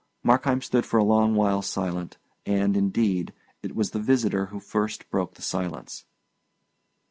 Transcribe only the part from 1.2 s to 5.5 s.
while silent, and, indeed, it was the visitor who first broke the